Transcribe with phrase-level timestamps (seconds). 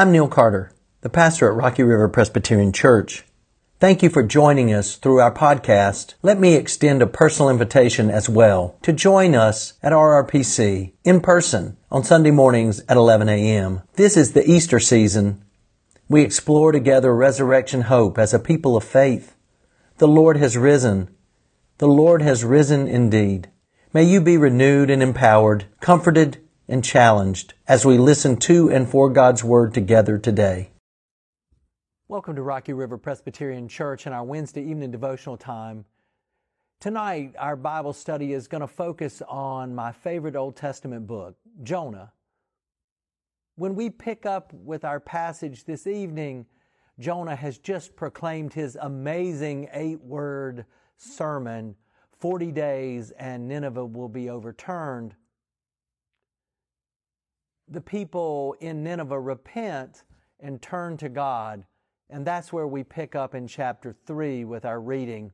[0.00, 0.72] I'm Neil Carter,
[1.02, 3.26] the pastor at Rocky River Presbyterian Church.
[3.80, 6.14] Thank you for joining us through our podcast.
[6.22, 11.76] Let me extend a personal invitation as well to join us at RRPC in person
[11.90, 13.82] on Sunday mornings at 11 a.m.
[13.96, 15.44] This is the Easter season.
[16.08, 19.36] We explore together resurrection hope as a people of faith.
[19.98, 21.14] The Lord has risen.
[21.76, 23.50] The Lord has risen indeed.
[23.92, 26.38] May you be renewed and empowered, comforted
[26.70, 30.70] and challenged as we listen to and for God's Word together today.
[32.06, 35.84] Welcome to Rocky River Presbyterian Church and our Wednesday evening devotional time.
[36.80, 42.12] Tonight, our Bible study is going to focus on my favorite Old Testament book, Jonah.
[43.56, 46.46] When we pick up with our passage this evening,
[47.00, 50.64] Jonah has just proclaimed his amazing eight word
[50.96, 51.74] sermon
[52.20, 55.14] 40 days and Nineveh will be overturned.
[57.70, 60.02] The people in Nineveh repent
[60.40, 61.64] and turn to God
[62.10, 65.32] and that's where we pick up in chapter 3 with our reading.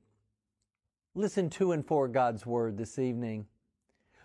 [1.14, 3.47] Listen to and for God's word this evening.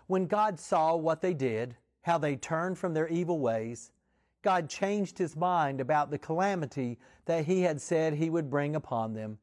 [0.06, 3.90] When God saw what they did, how they turned from their evil ways,
[4.42, 9.14] God changed his mind about the calamity that he had said he would bring upon
[9.14, 9.38] them,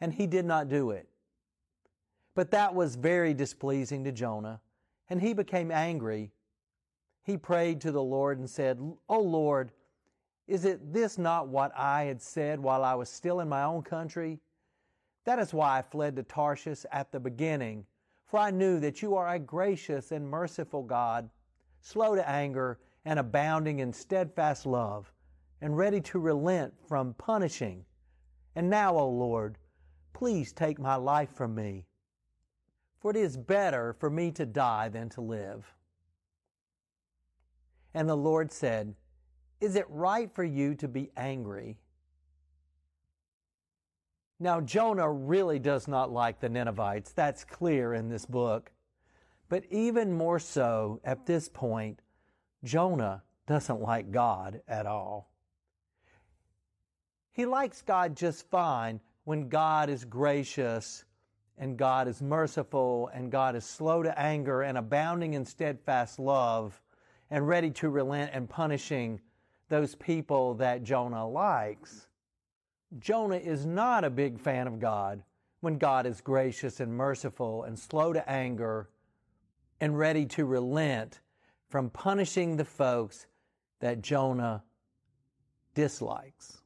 [0.00, 1.08] and he did not do it.
[2.34, 4.60] But that was very displeasing to Jonah,
[5.08, 6.32] and he became angry.
[7.22, 9.72] He prayed to the Lord and said, O Lord,
[10.46, 13.82] is it this not what I had said while I was still in my own
[13.82, 14.40] country?
[15.24, 17.86] That is why I fled to Tarshish at the beginning,
[18.26, 21.30] for I knew that you are a gracious and merciful God,
[21.80, 25.12] slow to anger and abounding in steadfast love,
[25.60, 27.84] and ready to relent from punishing.
[28.56, 29.58] And now, O Lord,
[30.14, 31.86] please take my life from me,
[32.98, 35.72] for it is better for me to die than to live.
[37.94, 38.94] And the Lord said,
[39.60, 41.78] is it right for you to be angry?
[44.38, 47.12] Now, Jonah really does not like the Ninevites.
[47.12, 48.72] That's clear in this book.
[49.50, 52.00] But even more so at this point,
[52.64, 55.30] Jonah doesn't like God at all.
[57.32, 61.04] He likes God just fine when God is gracious
[61.58, 66.80] and God is merciful and God is slow to anger and abounding in steadfast love
[67.30, 69.20] and ready to relent and punishing
[69.68, 72.08] those people that Jonah likes.
[72.98, 75.22] Jonah is not a big fan of God
[75.60, 78.88] when God is gracious and merciful and slow to anger
[79.80, 81.20] and ready to relent
[81.68, 83.26] from punishing the folks
[83.80, 84.64] that Jonah
[85.74, 86.58] dislikes.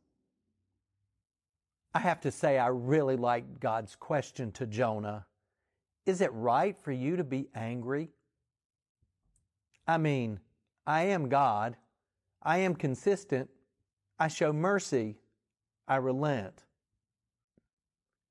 [1.92, 5.26] I have to say, I really like God's question to Jonah
[6.06, 8.10] Is it right for you to be angry?
[9.86, 10.40] I mean,
[10.86, 11.76] I am God.
[12.42, 13.48] I am consistent.
[14.18, 15.16] I show mercy.
[15.88, 16.64] I relent.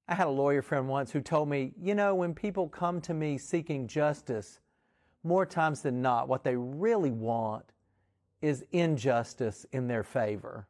[0.07, 3.13] I had a lawyer friend once who told me, you know, when people come to
[3.13, 4.59] me seeking justice,
[5.23, 7.65] more times than not, what they really want
[8.41, 10.67] is injustice in their favor.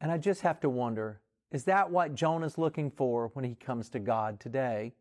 [0.00, 3.88] And I just have to wonder is that what Jonah's looking for when he comes
[3.90, 4.94] to God today?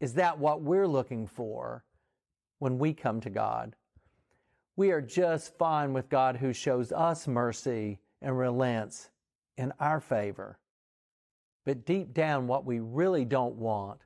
[0.00, 1.84] Is that what we're looking for
[2.58, 3.76] when we come to God?
[4.76, 9.10] We are just fine with God who shows us mercy and relents
[9.56, 10.58] in our favor.
[11.64, 14.00] But deep down, what we really don't want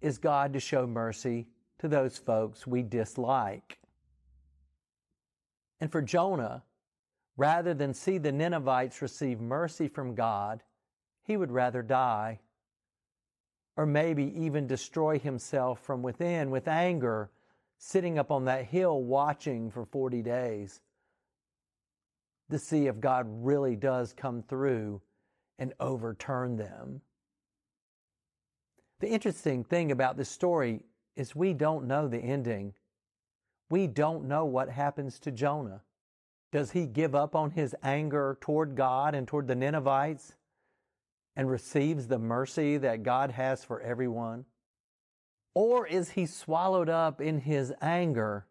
[0.00, 1.46] is God to show mercy
[1.78, 3.78] to those folks we dislike.
[5.80, 6.62] And for Jonah,
[7.36, 10.62] rather than see the Ninevites receive mercy from God,
[11.24, 12.40] he would rather die.
[13.76, 17.30] Or maybe even destroy himself from within with anger
[17.84, 20.80] sitting up on that hill watching for 40 days
[22.48, 25.02] to see if God really does come through
[25.58, 27.00] and overturn them.
[29.00, 30.84] The interesting thing about this story
[31.16, 32.74] is we don't know the ending.
[33.68, 35.82] We don't know what happens to Jonah.
[36.52, 40.36] Does he give up on his anger toward God and toward the Ninevites
[41.34, 44.44] and receives the mercy that God has for everyone?
[45.54, 48.46] Or is he swallowed up in his anger,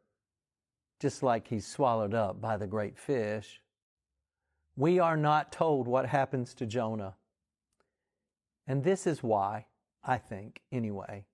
[1.00, 3.62] just like he's swallowed up by the great fish?
[4.76, 7.16] We are not told what happens to Jonah.
[8.68, 9.66] And this is why,
[10.04, 11.26] I think, anyway,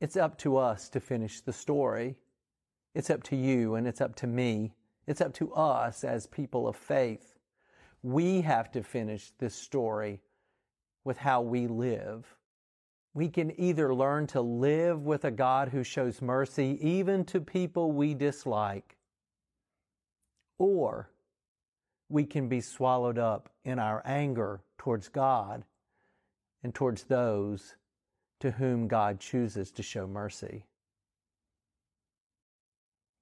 [0.00, 2.16] it's up to us to finish the story.
[2.94, 4.74] It's up to you and it's up to me.
[5.06, 7.34] It's up to us as people of faith.
[8.02, 10.20] We have to finish this story
[11.04, 12.36] with how we live
[13.12, 17.92] we can either learn to live with a God who shows mercy even to people
[17.92, 18.96] we dislike,
[20.58, 21.10] or
[22.08, 25.64] we can be swallowed up in our anger towards God
[26.62, 27.74] and towards those
[28.40, 30.64] to whom God chooses to show mercy.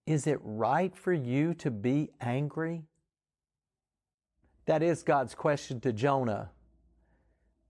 [0.06, 2.84] Is it right for you to be angry?
[4.66, 6.50] That is God's question to Jonah.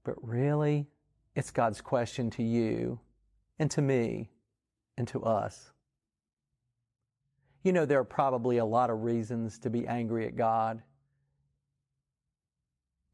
[0.04, 0.86] But really,
[1.38, 2.98] it's God's question to you
[3.60, 4.28] and to me
[4.96, 5.70] and to us.
[7.62, 10.82] You know, there are probably a lot of reasons to be angry at God.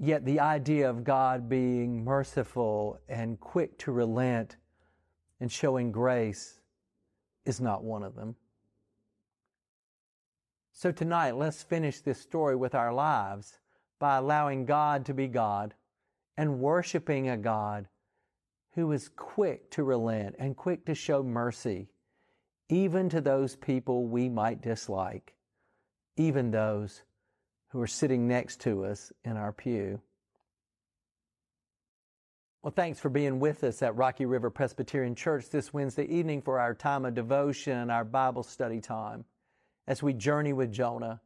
[0.00, 4.56] Yet the idea of God being merciful and quick to relent
[5.38, 6.60] and showing grace
[7.44, 8.36] is not one of them.
[10.72, 13.58] So tonight, let's finish this story with our lives
[13.98, 15.74] by allowing God to be God
[16.38, 17.86] and worshiping a God
[18.74, 21.88] who is quick to relent and quick to show mercy,
[22.68, 25.34] even to those people we might dislike,
[26.16, 27.02] even those
[27.68, 30.00] who are sitting next to us in our pew.
[32.62, 36.58] Well, thanks for being with us at Rocky River Presbyterian Church this Wednesday evening for
[36.58, 39.24] our time of devotion and our Bible study time
[39.86, 41.20] as we journey with Jonah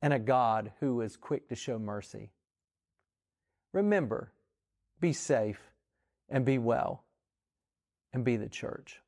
[0.00, 2.30] and a God who is quick to show mercy.
[3.72, 4.32] Remember,
[4.98, 5.60] be safe
[6.28, 7.04] and be well
[8.12, 9.00] and be the church.